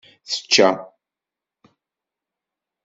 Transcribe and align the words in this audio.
Tečča. 0.27 0.69